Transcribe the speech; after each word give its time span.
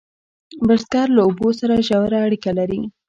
بزګر 0.67 1.07
له 1.15 1.21
اوبو 1.27 1.47
سره 1.59 1.85
ژوره 1.87 2.17
اړیکه 2.25 2.51
لري 2.59 2.79